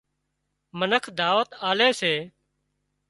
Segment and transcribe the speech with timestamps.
[0.79, 2.13] منک دعوتون آلي سي